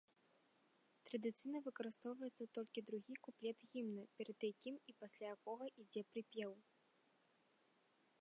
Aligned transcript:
Традыцыйна 1.07 1.59
выконваецца 1.67 2.43
толькі 2.59 2.83
другі 2.87 3.13
куплет 3.27 3.59
гімна, 3.75 4.03
перад 4.21 4.37
якім 4.51 4.75
і 4.93 4.97
пасля 5.03 5.25
якога 5.35 5.65
ідзе 5.85 6.01
прыпеў. 6.15 6.51